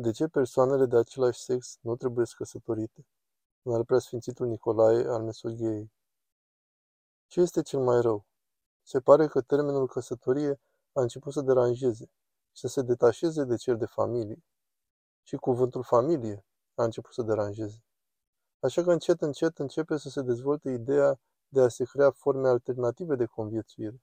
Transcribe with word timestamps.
De 0.00 0.10
ce 0.10 0.26
persoanele 0.26 0.86
de 0.86 0.96
același 0.96 1.40
sex 1.40 1.78
nu 1.80 1.96
trebuie 1.96 2.26
căsătorite? 2.36 3.06
În 3.62 3.74
al 3.74 3.84
preasfințitul 3.84 4.46
Nicolae 4.46 5.06
al 5.08 5.22
Mesoghiei. 5.22 5.92
Ce 7.26 7.40
este 7.40 7.62
cel 7.62 7.80
mai 7.80 8.00
rău? 8.00 8.26
Se 8.82 9.00
pare 9.00 9.26
că 9.26 9.40
termenul 9.40 9.86
căsătorie 9.86 10.60
a 10.92 11.00
început 11.00 11.32
să 11.32 11.40
deranjeze 11.40 12.04
și 12.52 12.60
să 12.60 12.66
se 12.66 12.82
detașeze 12.82 13.44
de 13.44 13.56
cel 13.56 13.76
de 13.76 13.86
familie. 13.86 14.44
Și 15.22 15.36
cuvântul 15.36 15.82
familie 15.82 16.44
a 16.74 16.84
început 16.84 17.12
să 17.12 17.22
deranjeze. 17.22 17.84
Așa 18.60 18.82
că 18.82 18.92
încet, 18.92 19.20
încet 19.20 19.58
începe 19.58 19.96
să 19.96 20.08
se 20.08 20.22
dezvolte 20.22 20.70
ideea 20.70 21.20
de 21.48 21.60
a 21.60 21.68
se 21.68 21.84
crea 21.84 22.10
forme 22.10 22.48
alternative 22.48 23.14
de 23.14 23.24
conviețuire. 23.24 24.02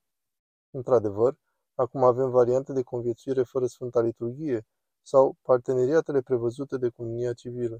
Într-adevăr, 0.71 1.37
acum 1.75 2.03
avem 2.03 2.29
variante 2.29 2.73
de 2.73 2.81
conviețuire 2.81 3.43
fără 3.43 3.65
Sfânta 3.65 4.01
Liturghie, 4.01 4.65
sau 5.07 5.37
parteneriatele 5.41 6.21
prevăzute 6.21 6.77
de 6.77 6.89
cununia 6.89 7.33
civilă. 7.33 7.79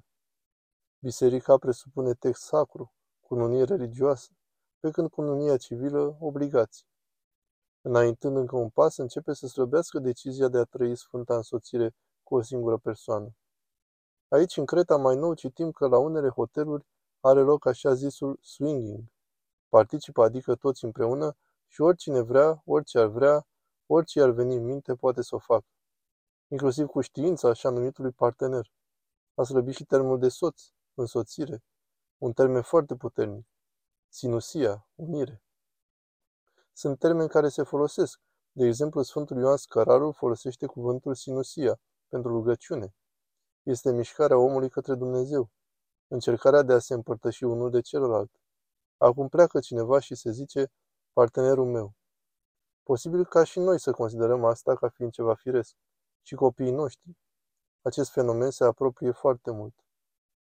Biserica 0.99 1.57
presupune 1.57 2.13
text 2.13 2.41
sacru, 2.41 2.93
cununie 3.21 3.63
religioasă, 3.63 4.31
pe 4.79 4.91
când 4.91 5.09
cununia 5.09 5.57
civilă 5.57 6.17
obligații. 6.19 6.85
Înaintând 7.81 8.37
încă 8.37 8.55
un 8.55 8.69
pas, 8.69 8.97
începe 8.97 9.33
să 9.33 9.47
slăbească 9.47 9.99
decizia 9.99 10.47
de 10.47 10.57
a 10.57 10.63
trăi 10.63 10.95
sfânta 10.95 11.35
însoțire 11.35 11.95
cu 12.23 12.35
o 12.35 12.41
singură 12.41 12.77
persoană. 12.77 13.35
Aici, 14.27 14.57
în 14.57 14.65
Creta, 14.65 14.97
mai 14.97 15.15
nou 15.15 15.33
citim 15.33 15.71
că 15.71 15.87
la 15.87 15.97
unele 15.97 16.29
hoteluri 16.29 16.85
are 17.19 17.41
loc 17.41 17.65
așa 17.65 17.93
zisul 17.93 18.37
swinging. 18.41 19.03
Participă, 19.69 20.23
adică 20.23 20.55
toți 20.55 20.83
împreună, 20.83 21.35
și 21.67 21.81
oricine 21.81 22.21
vrea, 22.21 22.61
orice 22.65 22.99
ar 22.99 23.07
vrea, 23.07 23.47
orice 23.85 24.21
ar 24.21 24.29
veni 24.29 24.55
în 24.55 24.63
minte, 24.65 24.95
poate 24.95 25.21
să 25.21 25.35
o 25.35 25.39
facă 25.39 25.65
inclusiv 26.47 26.87
cu 26.87 27.01
știința 27.01 27.49
așa 27.49 27.69
numitului 27.69 28.11
partener. 28.11 28.71
A 29.33 29.43
slăbit 29.43 29.75
și 29.75 29.85
termenul 29.85 30.19
de 30.19 30.29
soț, 30.29 30.61
însoțire, 30.93 31.63
un 32.17 32.33
termen 32.33 32.61
foarte 32.61 32.95
puternic. 32.95 33.47
Sinusia, 34.07 34.87
unire. 34.95 35.43
Sunt 36.73 36.99
termeni 36.99 37.29
care 37.29 37.49
se 37.49 37.63
folosesc. 37.63 38.21
De 38.51 38.65
exemplu, 38.65 39.01
Sfântul 39.01 39.37
Ioan 39.37 39.57
Scărarul 39.57 40.13
folosește 40.13 40.65
cuvântul 40.65 41.15
sinusia 41.15 41.79
pentru 42.07 42.31
rugăciune. 42.31 42.95
Este 43.63 43.91
mișcarea 43.91 44.37
omului 44.37 44.69
către 44.69 44.95
Dumnezeu, 44.95 45.49
încercarea 46.07 46.61
de 46.61 46.73
a 46.73 46.79
se 46.79 46.93
împărtăși 46.93 47.43
unul 47.43 47.69
de 47.69 47.81
celălalt. 47.81 48.31
Acum 48.97 49.27
pleacă 49.27 49.59
cineva 49.59 49.99
și 49.99 50.15
se 50.15 50.31
zice, 50.31 50.71
partenerul 51.13 51.65
meu. 51.65 51.93
Posibil 52.83 53.25
ca 53.25 53.43
și 53.43 53.59
noi 53.59 53.79
să 53.79 53.91
considerăm 53.91 54.45
asta 54.45 54.75
ca 54.75 54.89
fiind 54.89 55.11
ceva 55.11 55.33
firesc 55.33 55.75
și 56.27 56.35
copiii 56.35 56.71
noștri. 56.71 57.17
Acest 57.81 58.11
fenomen 58.11 58.49
se 58.49 58.63
apropie 58.63 59.11
foarte 59.11 59.51
mult 59.51 59.73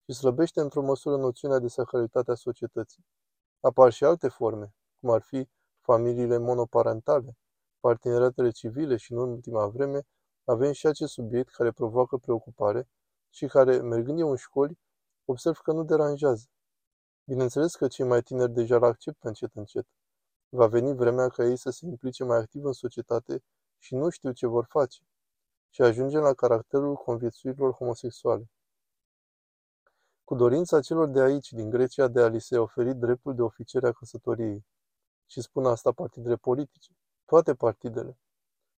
și 0.05 0.13
slăbește 0.13 0.61
într-o 0.61 0.83
măsură 0.83 1.17
noțiunea 1.17 1.59
de 1.59 1.69
sacralitate 1.69 2.31
a 2.31 2.35
societății. 2.35 3.05
Apar 3.61 3.93
și 3.93 4.05
alte 4.05 4.29
forme, 4.29 4.75
cum 5.01 5.11
ar 5.11 5.23
fi 5.23 5.49
familiile 5.81 6.39
monoparentale, 6.39 7.37
parteneriatele 7.81 8.51
civile 8.51 8.97
și, 8.97 9.13
în 9.13 9.19
ultima 9.19 9.67
vreme, 9.67 10.03
avem 10.45 10.73
și 10.73 10.87
acest 10.87 11.13
subiect 11.13 11.53
care 11.53 11.71
provoacă 11.71 12.17
preocupare 12.17 12.89
și 13.29 13.47
care, 13.47 13.81
mergând 13.81 14.19
eu 14.19 14.31
în 14.31 14.37
școli, 14.37 14.79
observ 15.25 15.57
că 15.57 15.73
nu 15.73 15.85
deranjează. 15.85 16.47
Bineînțeles 17.25 17.75
că 17.75 17.89
cei 17.89 18.07
mai 18.07 18.23
tineri 18.23 18.53
deja 18.53 18.77
îl 18.77 18.85
acceptă 18.85 19.29
încet 19.29 19.55
încet. 19.55 19.87
Va 20.49 20.67
veni 20.67 20.95
vremea 20.95 21.29
ca 21.29 21.45
ei 21.45 21.57
să 21.57 21.71
se 21.71 21.87
implice 21.87 22.25
mai 22.25 22.39
activ 22.39 22.65
în 22.65 22.73
societate 22.73 23.43
și 23.79 23.95
nu 23.95 24.09
știu 24.09 24.33
ce 24.33 24.47
vor 24.47 24.65
face 24.65 25.03
și 25.71 25.83
ajungem 25.83 26.21
la 26.21 26.35
caracterul 26.35 26.95
conviețuirilor 26.95 27.73
homosexuale. 27.73 28.51
Cu 30.25 30.35
dorința 30.35 30.81
celor 30.81 31.09
de 31.09 31.21
aici, 31.21 31.53
din 31.53 31.71
Grecia, 31.71 32.09
de 32.09 32.21
a 32.21 32.27
li 32.27 32.41
se 32.41 32.59
oferi 32.59 32.95
dreptul 32.95 33.35
de 33.35 33.43
oficiere 33.43 33.87
a 33.87 33.93
căsătoriei. 33.93 34.67
Și 35.27 35.41
spun 35.41 35.67
asta 35.67 35.93
partidele 35.93 36.37
politice, 36.37 36.93
toate 37.25 37.55
partidele. 37.55 38.19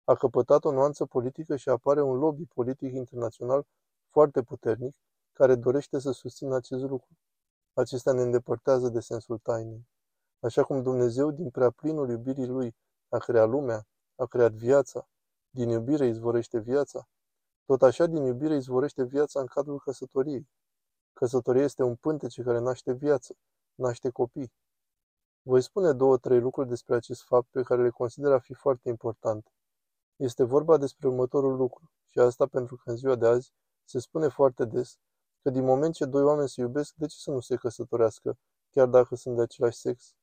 A 0.04 0.14
căpătat 0.14 0.64
o 0.64 0.72
nuanță 0.72 1.06
politică 1.06 1.56
și 1.56 1.68
apare 1.68 2.02
un 2.02 2.16
lobby 2.18 2.44
politic 2.44 2.92
internațional 2.92 3.66
foarte 4.10 4.42
puternic 4.42 4.96
care 5.32 5.54
dorește 5.54 5.98
să 5.98 6.10
susțină 6.10 6.54
acest 6.54 6.82
lucru. 6.82 7.16
Acestea 7.72 8.12
ne 8.12 8.22
îndepărtează 8.22 8.88
de 8.88 9.00
sensul 9.00 9.38
tainei. 9.38 9.86
Așa 10.40 10.62
cum 10.62 10.82
Dumnezeu, 10.82 11.30
din 11.30 11.50
prea 11.50 11.70
plinul 11.70 12.10
iubirii 12.10 12.46
Lui, 12.46 12.76
a 13.08 13.18
creat 13.18 13.48
lumea, 13.48 13.86
a 14.16 14.26
creat 14.26 14.52
viața, 14.52 15.08
din 15.54 15.68
iubire 15.68 16.06
izvorește 16.06 16.58
viața. 16.58 17.08
Tot 17.64 17.82
așa, 17.82 18.06
din 18.06 18.24
iubire 18.24 18.54
izvorește 18.54 19.04
viața 19.04 19.40
în 19.40 19.46
cadrul 19.46 19.80
căsătoriei. 19.80 20.48
Căsătoria 21.12 21.62
este 21.62 21.82
un 21.82 21.96
pântece 21.96 22.42
care 22.42 22.58
naște 22.58 22.92
viață, 22.92 23.36
naște 23.74 24.10
copii. 24.10 24.52
Voi 25.42 25.62
spune 25.62 25.92
două, 25.92 26.18
trei 26.18 26.40
lucruri 26.40 26.68
despre 26.68 26.94
acest 26.94 27.22
fapt 27.22 27.48
pe 27.50 27.62
care 27.62 27.82
le 27.82 27.90
consider 27.90 28.32
a 28.32 28.38
fi 28.38 28.54
foarte 28.54 28.88
importante. 28.88 29.50
Este 30.16 30.44
vorba 30.44 30.76
despre 30.76 31.08
următorul 31.08 31.56
lucru, 31.56 31.90
și 32.06 32.18
asta 32.18 32.46
pentru 32.46 32.76
că 32.76 32.90
în 32.90 32.96
ziua 32.96 33.16
de 33.16 33.26
azi 33.26 33.52
se 33.84 33.98
spune 33.98 34.28
foarte 34.28 34.64
des 34.64 34.98
că 35.42 35.50
din 35.50 35.64
moment 35.64 35.94
ce 35.94 36.04
doi 36.04 36.22
oameni 36.22 36.48
se 36.48 36.60
iubesc, 36.60 36.94
de 36.94 37.06
ce 37.06 37.16
să 37.18 37.30
nu 37.30 37.40
se 37.40 37.56
căsătorească, 37.56 38.38
chiar 38.70 38.86
dacă 38.86 39.14
sunt 39.14 39.36
de 39.36 39.42
același 39.42 39.78
sex? 39.78 40.14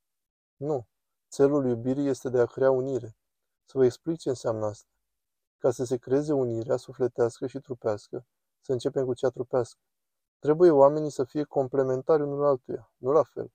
Nu. 0.56 0.88
Țelul 1.30 1.66
iubirii 1.66 2.08
este 2.08 2.30
de 2.30 2.40
a 2.40 2.46
crea 2.46 2.72
unire. 2.72 3.18
Să 3.66 3.78
vă 3.78 3.86
explic 3.86 4.20
ce 4.20 4.30
înseamnă 4.30 4.66
asta. 4.66 4.90
Ca 5.60 5.72
să 5.72 5.84
se 5.84 5.98
creeze 5.98 6.34
unirea 6.34 6.78
sufletească 6.78 7.48
și 7.48 7.60
trupească, 7.60 8.26
să 8.62 8.72
începem 8.72 9.06
cu 9.06 9.14
cea 9.14 9.30
trupească. 9.30 9.80
Trebuie 10.40 10.72
oamenii 10.72 11.10
să 11.10 11.24
fie 11.24 11.44
complementari 11.44 12.22
unul 12.22 12.46
altuia, 12.46 12.92
nu 12.98 13.12
la 13.12 13.24
fel. 13.24 13.52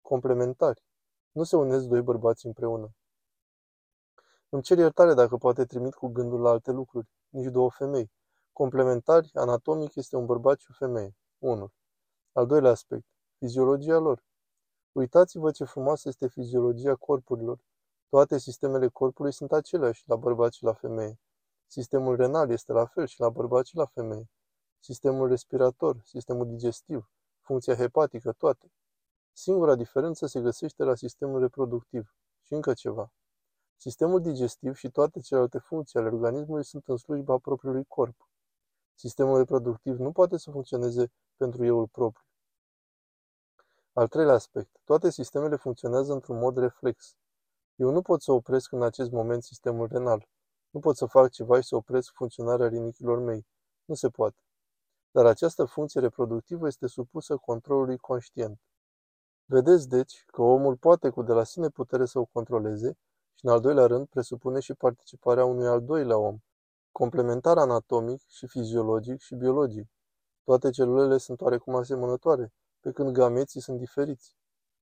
Complementari. 0.00 0.84
Nu 1.32 1.42
se 1.42 1.56
unesc 1.56 1.86
doi 1.86 2.02
bărbați 2.02 2.46
împreună. 2.46 2.94
Îmi 4.48 4.62
cer 4.62 4.78
iertare 4.78 5.14
dacă 5.14 5.36
poate 5.36 5.64
trimit 5.64 5.94
cu 5.94 6.06
gândul 6.06 6.40
la 6.40 6.50
alte 6.50 6.70
lucruri, 6.70 7.08
nici 7.28 7.50
două 7.52 7.70
femei. 7.70 8.10
Complementari, 8.52 9.30
anatomic, 9.34 9.94
este 9.94 10.16
un 10.16 10.26
bărbat 10.26 10.58
și 10.58 10.66
o 10.70 10.74
femeie. 10.74 11.16
1. 11.38 11.68
Al 12.32 12.46
doilea 12.46 12.70
aspect, 12.70 13.06
fiziologia 13.38 13.98
lor. 13.98 14.24
Uitați-vă 14.92 15.50
ce 15.50 15.64
frumoasă 15.64 16.08
este 16.08 16.26
fiziologia 16.26 16.94
corpurilor. 16.94 17.58
Toate 18.08 18.38
sistemele 18.38 18.88
corpului 18.88 19.32
sunt 19.32 19.52
aceleași 19.52 20.02
la 20.06 20.16
bărbat 20.16 20.52
și 20.52 20.64
la 20.64 20.72
femeie. 20.72 21.18
Sistemul 21.66 22.16
renal 22.16 22.50
este 22.50 22.72
la 22.72 22.86
fel 22.86 23.06
și 23.06 23.20
la 23.20 23.28
bărbați 23.28 23.68
și 23.68 23.76
la 23.76 23.84
femei. 23.84 24.30
Sistemul 24.80 25.28
respirator, 25.28 26.00
sistemul 26.04 26.46
digestiv, 26.46 27.10
funcția 27.40 27.74
hepatică, 27.74 28.32
toate. 28.32 28.72
Singura 29.32 29.74
diferență 29.74 30.26
se 30.26 30.40
găsește 30.40 30.84
la 30.84 30.94
sistemul 30.94 31.40
reproductiv. 31.40 32.14
Și 32.42 32.52
încă 32.52 32.74
ceva. 32.74 33.12
Sistemul 33.76 34.20
digestiv 34.20 34.74
și 34.74 34.90
toate 34.90 35.20
celelalte 35.20 35.58
funcții 35.58 35.98
ale 35.98 36.08
organismului 36.08 36.64
sunt 36.64 36.88
în 36.88 36.96
slujba 36.96 37.38
propriului 37.38 37.84
corp. 37.84 38.28
Sistemul 38.94 39.36
reproductiv 39.36 39.98
nu 39.98 40.12
poate 40.12 40.36
să 40.36 40.50
funcționeze 40.50 41.12
pentru 41.36 41.64
euul 41.64 41.86
propriu. 41.86 42.24
Al 43.92 44.08
treilea 44.08 44.34
aspect. 44.34 44.80
Toate 44.84 45.10
sistemele 45.10 45.56
funcționează 45.56 46.12
într-un 46.12 46.38
mod 46.38 46.56
reflex. 46.56 47.16
Eu 47.74 47.90
nu 47.90 48.02
pot 48.02 48.22
să 48.22 48.32
opresc 48.32 48.72
în 48.72 48.82
acest 48.82 49.10
moment 49.10 49.42
sistemul 49.42 49.86
renal. 49.86 50.28
Nu 50.76 50.82
pot 50.82 50.96
să 50.96 51.06
fac 51.06 51.30
ceva 51.30 51.60
și 51.60 51.68
să 51.68 51.76
opresc 51.76 52.12
funcționarea 52.12 52.68
rinichilor 52.68 53.18
mei. 53.18 53.46
Nu 53.84 53.94
se 53.94 54.08
poate. 54.08 54.40
Dar 55.10 55.26
această 55.26 55.64
funcție 55.64 56.00
reproductivă 56.00 56.66
este 56.66 56.86
supusă 56.86 57.36
controlului 57.36 57.96
conștient. 57.96 58.60
Vedeți, 59.44 59.88
deci, 59.88 60.24
că 60.26 60.42
omul 60.42 60.76
poate 60.76 61.08
cu 61.08 61.22
de 61.22 61.32
la 61.32 61.44
sine 61.44 61.68
putere 61.68 62.04
să 62.04 62.18
o 62.18 62.24
controleze 62.24 62.98
și, 63.34 63.44
în 63.44 63.50
al 63.50 63.60
doilea 63.60 63.86
rând, 63.86 64.06
presupune 64.06 64.60
și 64.60 64.74
participarea 64.74 65.44
unui 65.44 65.66
al 65.66 65.84
doilea 65.84 66.18
om, 66.18 66.38
complementar 66.92 67.58
anatomic 67.58 68.20
și 68.26 68.46
fiziologic 68.46 69.20
și 69.20 69.34
biologic. 69.34 69.88
Toate 70.44 70.70
celulele 70.70 71.18
sunt 71.18 71.40
oarecum 71.40 71.74
asemănătoare, 71.74 72.52
pe 72.80 72.92
când 72.92 73.10
gameții 73.10 73.60
sunt 73.60 73.78
diferiți. 73.78 74.36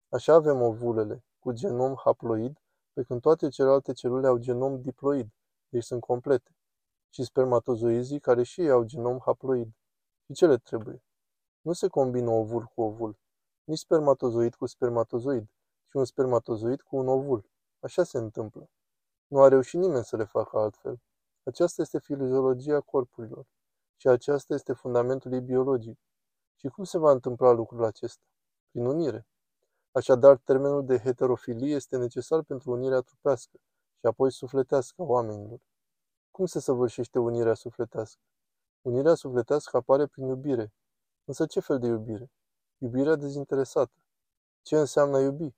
Așa 0.09 0.33
avem 0.33 0.61
ovulele, 0.61 1.23
cu 1.39 1.51
genom 1.51 1.95
haploid, 1.95 2.61
pe 2.93 3.03
când 3.03 3.21
toate 3.21 3.49
celelalte 3.49 3.93
celule 3.93 4.27
au 4.27 4.37
genom 4.37 4.81
diploid 4.81 5.29
deci 5.69 5.83
sunt 5.83 6.01
complete, 6.01 6.55
și 7.09 7.23
spermatozoizii 7.23 8.19
care 8.19 8.43
și 8.43 8.61
ei 8.61 8.69
au 8.69 8.83
genom 8.83 9.19
haploid. 9.19 9.69
Și 10.25 10.33
ce 10.33 10.47
le 10.47 10.57
trebuie? 10.57 11.03
Nu 11.61 11.73
se 11.73 11.87
combină 11.87 12.29
ovul 12.29 12.63
cu 12.63 12.81
ovul, 12.81 13.19
nici 13.63 13.77
spermatozoid 13.77 14.55
cu 14.55 14.65
spermatozoid, 14.65 15.45
ci 15.89 15.93
un 15.93 16.05
spermatozoid 16.05 16.81
cu 16.81 16.95
un 16.95 17.07
ovul. 17.07 17.49
Așa 17.79 18.03
se 18.03 18.17
întâmplă. 18.17 18.69
Nu 19.27 19.41
a 19.41 19.47
reușit 19.47 19.79
nimeni 19.79 20.03
să 20.03 20.15
le 20.15 20.23
facă 20.23 20.57
altfel. 20.57 20.99
Aceasta 21.43 21.81
este 21.81 21.99
fiziologia 21.99 22.81
corpurilor 22.81 23.45
și 23.95 24.07
aceasta 24.07 24.53
este 24.53 24.73
fundamentul 24.73 25.33
ei 25.33 25.41
biologic. 25.41 25.99
Și 26.55 26.67
cum 26.67 26.83
se 26.83 26.97
va 26.97 27.11
întâmpla 27.11 27.51
lucrul 27.51 27.83
acesta? 27.83 28.23
Prin 28.71 28.85
unire. 28.85 29.27
Așadar, 29.91 30.37
termenul 30.37 30.85
de 30.85 30.97
heterofilie 30.97 31.75
este 31.75 31.97
necesar 31.97 32.43
pentru 32.43 32.71
unirea 32.71 32.99
trupească, 32.99 33.59
și 33.99 34.05
apoi 34.05 34.31
sufletească 34.31 35.01
oamenilor. 35.01 35.59
Cum 36.31 36.45
se 36.45 36.59
săvârșește 36.59 37.19
unirea 37.19 37.53
sufletească? 37.53 38.21
Unirea 38.81 39.15
sufletească 39.15 39.77
apare 39.77 40.07
prin 40.07 40.27
iubire. 40.27 40.73
Însă 41.25 41.45
ce 41.45 41.59
fel 41.59 41.79
de 41.79 41.87
iubire? 41.87 42.31
Iubirea 42.77 43.15
dezinteresată. 43.15 43.93
Ce 44.61 44.77
înseamnă 44.77 45.17
a 45.17 45.21
iubi? 45.21 45.55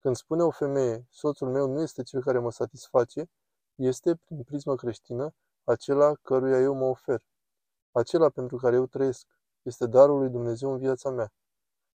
Când 0.00 0.16
spune 0.16 0.42
o 0.42 0.50
femeie, 0.50 1.06
soțul 1.10 1.50
meu 1.50 1.66
nu 1.66 1.80
este 1.80 2.02
cel 2.02 2.22
care 2.22 2.38
mă 2.38 2.50
satisface, 2.50 3.30
este, 3.74 4.14
prin 4.14 4.42
prismă 4.42 4.74
creștină, 4.74 5.34
acela 5.64 6.14
căruia 6.14 6.58
eu 6.58 6.74
mă 6.74 6.84
ofer. 6.84 7.22
Acela 7.92 8.28
pentru 8.28 8.56
care 8.56 8.76
eu 8.76 8.86
trăiesc. 8.86 9.26
Este 9.62 9.86
darul 9.86 10.18
lui 10.18 10.28
Dumnezeu 10.28 10.72
în 10.72 10.78
viața 10.78 11.10
mea. 11.10 11.32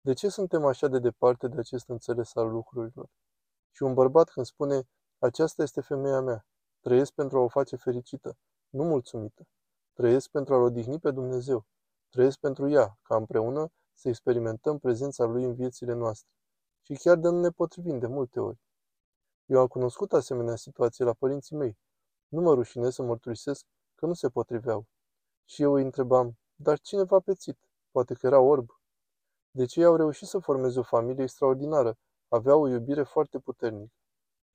De 0.01 0.13
ce 0.13 0.29
suntem 0.29 0.65
așa 0.65 0.89
de 0.89 0.99
departe 0.99 1.49
de 1.49 1.59
acest 1.59 1.89
înțeles 1.89 2.35
al 2.35 2.49
lucrurilor? 2.51 3.09
Și 3.71 3.83
un 3.83 3.95
bărbat 3.95 4.31
când 4.31 4.47
spune, 4.47 4.89
aceasta 5.19 5.63
este 5.63 5.81
femeia 5.81 6.21
mea, 6.21 6.47
trăiesc 6.81 7.13
pentru 7.13 7.39
a 7.39 7.41
o 7.41 7.49
face 7.49 7.77
fericită, 7.77 8.37
nu 8.69 8.85
mulțumită. 8.85 9.47
Trăiesc 9.93 10.31
pentru 10.31 10.55
a-L 10.55 10.63
odihni 10.63 10.99
pe 10.99 11.11
Dumnezeu. 11.11 11.67
Trăiesc 12.09 12.39
pentru 12.39 12.69
ea, 12.69 12.99
ca 13.03 13.17
împreună 13.17 13.73
să 13.93 14.09
experimentăm 14.09 14.79
prezența 14.79 15.25
Lui 15.25 15.45
în 15.45 15.55
viețile 15.55 15.93
noastre. 15.93 16.31
Și 16.81 16.95
chiar 16.95 17.17
de 17.17 17.29
nu 17.29 17.41
ne 17.41 17.51
potrivim 17.51 17.99
de 17.99 18.07
multe 18.07 18.41
ori. 18.41 18.61
Eu 19.47 19.61
am 19.61 19.67
cunoscut 19.67 20.13
asemenea 20.13 20.57
situații 20.57 21.05
la 21.05 21.13
părinții 21.13 21.57
mei. 21.57 21.79
Nu 22.29 22.41
mă 22.41 22.55
rușinez 22.55 22.95
să 22.95 23.03
mărturisesc 23.03 23.67
că 23.95 24.07
nu 24.07 24.15
se 24.15 24.29
potriveau. 24.29 24.87
Și 25.45 25.63
eu 25.63 25.73
îi 25.73 25.83
întrebam, 25.83 26.39
dar 26.55 26.79
cine 26.79 27.03
v-a 27.03 27.21
pețit? 27.21 27.59
Poate 27.91 28.15
că 28.15 28.27
era 28.27 28.41
orb. 28.41 28.71
Deci 29.51 29.77
ei 29.77 29.85
au 29.85 29.97
reușit 29.97 30.29
să 30.29 30.39
formeze 30.39 30.79
o 30.79 30.83
familie 30.83 31.23
extraordinară, 31.23 31.99
aveau 32.29 32.63
o 32.63 32.69
iubire 32.69 33.03
foarte 33.03 33.39
puternică. 33.39 33.95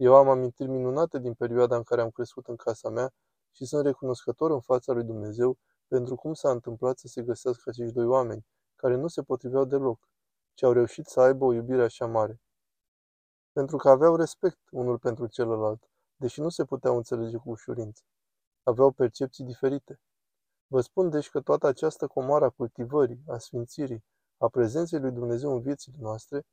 Eu 0.02 0.16
am 0.16 0.30
amintiri 0.30 0.70
minunate 0.70 1.20
din 1.20 1.34
perioada 1.34 1.76
în 1.76 1.84
care 1.84 2.02
am 2.02 2.10
crescut 2.10 2.48
în 2.48 2.56
casa 2.56 2.90
mea 2.90 3.14
și 3.52 3.66
sunt 3.66 3.86
recunoscător 3.86 4.52
în 4.52 4.60
fața 4.60 4.94
lui 4.94 5.04
Dumnezeu 5.04 5.58
pentru 5.88 6.16
cum 6.16 6.34
s-a 6.34 6.52
întâmplat 6.52 6.98
să 6.98 7.08
se 7.08 7.22
găsească 7.22 7.70
acești 7.70 7.94
doi 7.94 8.06
oameni, 8.06 8.46
care 8.76 8.96
nu 8.96 9.08
se 9.08 9.22
potriveau 9.24 9.66
deloc, 9.66 10.10
ci 10.54 10.64
au 10.64 10.72
reușit 10.72 11.06
să 11.06 11.22
aibă 11.22 11.46
o 11.46 11.54
iubire 11.54 11.84
așa 11.84 12.06
mare. 12.06 12.42
Pentru 13.52 13.78
că 13.78 13.90
aveau 13.90 14.16
respect 14.16 14.60
unul 14.72 14.98
pentru 15.00 15.28
celălalt, 15.28 15.90
deși 16.16 16.42
nu 16.42 16.50
se 16.50 16.66
puteau 16.66 16.96
înțelege 16.96 17.38
cu 17.38 17.50
ușurință. 17.50 18.04
Aveau 18.64 18.92
percepții 18.92 19.46
diferite. 19.46 20.00
Vă 20.68 20.82
spun 20.82 21.10
deci 21.10 21.30
că 21.30 21.42
toată 21.42 21.68
această 21.68 22.08
comoară 22.08 22.46
a 22.46 22.50
cultivării, 22.50 23.24
a 23.28 23.38
sfințirii, 23.38 24.04
a 24.38 24.48
prezenței 24.48 25.00
lui 25.00 25.12
Dumnezeu 25.12 25.52
în 25.52 25.62
viețile 25.62 25.98
noastre, 26.00 26.46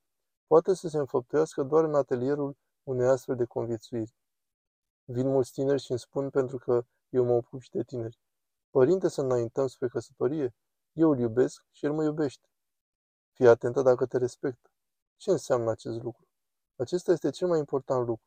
poate 0.46 0.74
să 0.74 0.88
se 0.88 0.98
înfăptuiască 0.98 1.62
doar 1.62 1.84
în 1.84 1.94
atelierul 1.94 2.56
unei 2.86 3.06
astfel 3.06 3.36
de 3.36 3.44
conviețuiri. 3.44 4.14
Vin 5.04 5.28
mulți 5.28 5.52
tineri 5.52 5.82
și 5.82 5.90
îmi 5.90 6.00
spun 6.00 6.30
pentru 6.30 6.58
că 6.58 6.84
eu 7.08 7.24
mă 7.24 7.32
ocup 7.32 7.60
și 7.60 7.70
de 7.70 7.82
tineri. 7.82 8.18
Părinte, 8.70 9.08
să 9.08 9.20
înaintăm 9.20 9.66
spre 9.66 9.88
căsătorie? 9.88 10.54
Eu 10.92 11.10
îl 11.10 11.18
iubesc 11.18 11.64
și 11.70 11.84
el 11.84 11.92
mă 11.92 12.02
iubește. 12.04 12.48
Fii 13.32 13.48
atentă 13.48 13.82
dacă 13.82 14.06
te 14.06 14.18
respectă. 14.18 14.70
Ce 15.16 15.30
înseamnă 15.30 15.70
acest 15.70 16.02
lucru? 16.02 16.28
Acesta 16.76 17.12
este 17.12 17.30
cel 17.30 17.48
mai 17.48 17.58
important 17.58 18.06
lucru. 18.06 18.24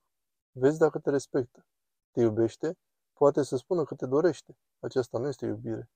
Vezi 0.51 0.79
dacă 0.79 0.99
te 0.99 1.09
respectă. 1.09 1.65
Te 2.11 2.21
iubește? 2.21 2.77
Poate 3.13 3.43
să 3.43 3.57
spună 3.57 3.83
că 3.83 3.95
te 3.95 4.05
dorește. 4.05 4.57
Aceasta 4.79 5.17
nu 5.17 5.27
este 5.27 5.45
iubire. 5.45 5.89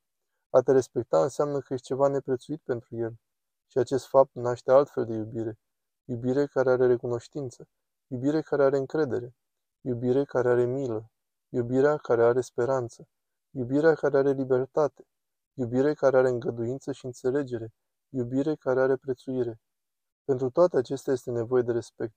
A 0.50 0.62
te 0.62 0.72
respecta 0.72 1.24
înseamnă 1.24 1.60
că 1.60 1.74
ești 1.74 1.86
ceva 1.86 2.08
neprețuit 2.08 2.62
pentru 2.62 2.96
el. 2.96 3.20
Și 3.68 3.78
acest 3.78 4.08
fapt 4.08 4.34
naște 4.34 4.72
altfel 4.72 5.06
de 5.06 5.14
iubire. 5.14 5.60
Iubire 6.06 6.46
care 6.46 6.70
are 6.70 6.88
recunoștință. 6.88 7.68
Iubire 8.08 8.42
care 8.42 8.64
are 8.64 8.78
încredere. 8.78 9.36
Iubire 9.82 10.24
care 10.24 10.50
are 10.50 10.66
milă. 10.66 11.12
Iubirea 11.50 11.98
care 11.98 12.24
are 12.24 12.42
speranță. 12.42 13.08
Iubirea 13.50 13.94
care 13.94 14.18
are 14.18 14.32
libertate. 14.32 15.08
Iubire 15.54 15.94
care 15.94 16.18
are 16.18 16.30
îngăduință 16.30 16.92
și 16.92 17.06
înțelegere. 17.06 17.74
Iubire 18.10 18.56
care 18.56 18.82
are 18.82 18.96
prețuire. 18.96 19.60
Pentru 20.24 20.50
toate 20.50 20.78
acestea 20.78 21.14
este 21.14 21.32
nevoie 21.32 21.62
de 21.62 21.72
respect. 21.72 22.14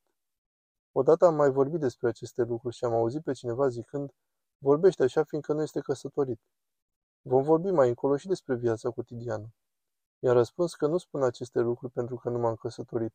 Odată 0.92 1.24
am 1.26 1.34
mai 1.34 1.50
vorbit 1.50 1.80
despre 1.80 2.08
aceste 2.08 2.42
lucruri 2.42 2.74
și 2.74 2.84
am 2.84 2.92
auzit 2.92 3.22
pe 3.22 3.32
cineva 3.32 3.68
zicând, 3.68 4.10
vorbește 4.58 5.02
așa 5.02 5.24
fiindcă 5.24 5.52
nu 5.52 5.62
este 5.62 5.80
căsătorit. 5.80 6.40
Vom 7.22 7.42
vorbi 7.42 7.70
mai 7.70 7.88
încolo 7.88 8.16
și 8.16 8.26
despre 8.26 8.54
viața 8.54 8.90
cotidiană. 8.90 9.46
I-am 10.18 10.34
răspuns 10.34 10.74
că 10.74 10.86
nu 10.86 10.98
spun 10.98 11.22
aceste 11.22 11.60
lucruri 11.60 11.92
pentru 11.92 12.16
că 12.16 12.28
nu 12.28 12.38
m-am 12.38 12.54
căsătorit. 12.54 13.14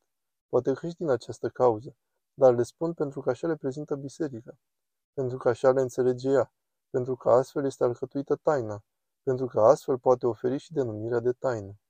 Poate 0.49 0.73
că 0.73 0.87
și 0.87 0.95
din 0.95 1.09
această 1.09 1.49
cauză, 1.49 1.95
dar 2.33 2.55
le 2.55 2.63
spun 2.63 2.93
pentru 2.93 3.21
că 3.21 3.29
așa 3.29 3.47
le 3.47 3.55
prezintă 3.55 3.95
biserica, 3.95 4.57
pentru 5.13 5.37
că 5.37 5.49
așa 5.49 5.71
le 5.71 5.81
înțelege 5.81 6.29
ea, 6.29 6.53
pentru 6.89 7.15
că 7.15 7.29
astfel 7.29 7.65
este 7.65 7.83
alcătuită 7.83 8.35
taina, 8.35 8.83
pentru 9.23 9.45
că 9.45 9.61
astfel 9.61 9.99
poate 9.99 10.25
oferi 10.25 10.57
și 10.57 10.73
denumirea 10.73 11.19
de 11.19 11.31
taină. 11.31 11.80